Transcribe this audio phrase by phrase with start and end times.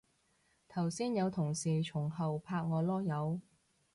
[0.67, 3.39] 頭先有同事從後拍我籮柚